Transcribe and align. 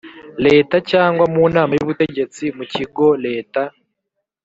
Leta 0.45 0.75
cyangwa 0.91 1.25
mu 1.33 1.43
Nama 1.55 1.71
y 1.77 1.81
Ubutegetsi 1.85 2.43
mu 2.57 2.63
kigo 2.73 3.07
Leta 3.25 3.61